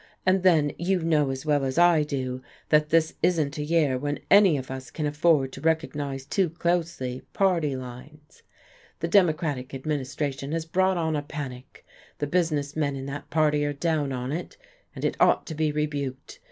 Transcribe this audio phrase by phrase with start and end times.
[0.25, 4.17] And then you know as well as I do that this isn't a year when
[4.31, 8.41] any of us can afford to recognize too closely party lines;
[8.99, 11.85] the Democratic administration has brought on a panic,
[12.17, 14.57] the business men in that party are down on it,
[14.95, 16.39] and it ought to be rebuked.